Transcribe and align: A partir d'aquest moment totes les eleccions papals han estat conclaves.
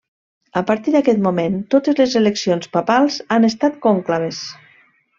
A 0.61 0.61
partir 0.69 0.93
d'aquest 0.95 1.21
moment 1.25 1.59
totes 1.75 1.99
les 2.01 2.17
eleccions 2.23 2.73
papals 2.79 3.21
han 3.37 3.49
estat 3.53 3.81
conclaves. 3.89 4.43